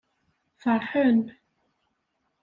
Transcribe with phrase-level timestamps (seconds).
[0.61, 1.19] Feṛḥen.